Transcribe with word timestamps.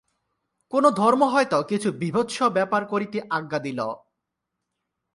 কোন 0.71 0.83
ধর্ম 0.91 1.21
হয়তো 1.23 1.57
কিছু 1.63 1.89
বীভৎস 1.91 2.37
ব্যাপার 2.53 2.81
করিতে 2.85 3.17
আজ্ঞা 3.29 3.59
দিল। 3.59 3.79